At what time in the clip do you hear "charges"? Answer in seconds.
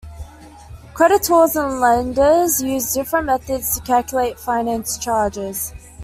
4.97-5.75